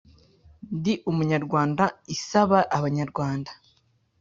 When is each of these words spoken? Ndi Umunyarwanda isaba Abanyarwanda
Ndi 0.77 0.93
Umunyarwanda 1.09 1.83
isaba 2.15 2.59
Abanyarwanda 2.77 3.51